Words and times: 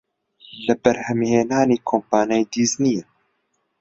لە 0.65 0.73
بەرهەمهێنانی 0.83 1.83
کۆمپانیای 1.89 2.49
دیزنییە 2.53 3.03